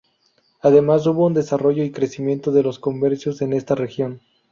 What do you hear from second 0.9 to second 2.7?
hubo un desarrollo y crecimiento de